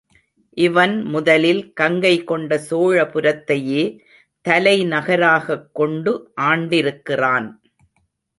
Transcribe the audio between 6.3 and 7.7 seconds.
ஆண்டிருக்கிறான்.